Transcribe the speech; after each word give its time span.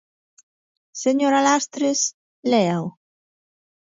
Señora 1.03 1.39
Lastres, 1.47 1.99
léao. 2.51 2.85